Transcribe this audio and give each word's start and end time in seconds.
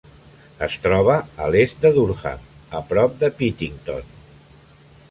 Es 0.67 0.77
troba 0.85 1.17
a 1.47 1.49
l'est 1.57 1.85
de 1.85 1.91
Durham, 1.99 2.49
a 2.81 2.83
prop 2.93 3.17
de 3.23 3.31
Pittington. 3.43 4.13